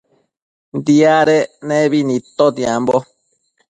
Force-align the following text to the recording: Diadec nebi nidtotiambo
Diadec 0.85 1.49
nebi 1.67 1.99
nidtotiambo 2.07 2.97